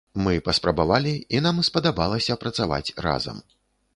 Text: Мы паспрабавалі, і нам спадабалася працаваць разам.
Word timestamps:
Мы 0.27 0.31
паспрабавалі, 0.45 1.11
і 1.35 1.41
нам 1.47 1.59
спадабалася 1.69 2.39
працаваць 2.45 2.95
разам. 3.09 3.37